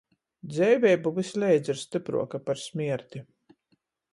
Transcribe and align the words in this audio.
Dzeiveiba 0.53 1.11
vysleidza 1.17 1.73
ir 1.75 1.81
stypruoka 1.81 2.41
par 2.49 2.63
smierti. 2.65 3.25